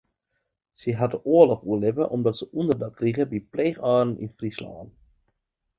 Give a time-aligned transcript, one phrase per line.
[0.81, 4.87] Sy hat de oarloch oerlibbe omdat se ûnderdak krige by pleechâlden yn Fryslân.